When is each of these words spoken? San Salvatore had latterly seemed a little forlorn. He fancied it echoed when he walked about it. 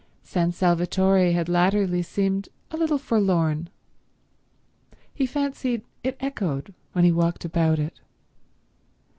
San 0.23 0.51
Salvatore 0.51 1.31
had 1.33 1.47
latterly 1.47 2.01
seemed 2.01 2.49
a 2.71 2.75
little 2.75 2.97
forlorn. 2.97 3.69
He 5.13 5.27
fancied 5.27 5.83
it 6.03 6.17
echoed 6.19 6.73
when 6.93 7.05
he 7.05 7.11
walked 7.11 7.45
about 7.45 7.77
it. 7.77 7.99